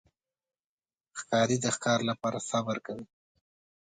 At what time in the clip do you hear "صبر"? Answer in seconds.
2.49-2.77